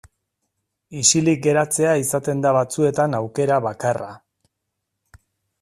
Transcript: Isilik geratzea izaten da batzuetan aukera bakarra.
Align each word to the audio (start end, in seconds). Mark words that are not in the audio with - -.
Isilik 1.01 1.43
geratzea 1.47 1.93
izaten 2.05 2.41
da 2.47 2.55
batzuetan 2.57 3.21
aukera 3.21 3.63
bakarra. 3.71 4.11